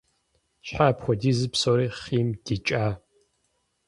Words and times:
Щхьэ 0.65 0.85
апхуэдизу 0.89 1.51
псори 1.53 1.87
хъийм 1.99 2.29
дикӀа? 2.43 2.85